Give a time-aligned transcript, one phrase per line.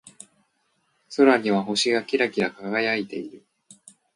[1.15, 3.45] 空には星がキラキラ輝いている。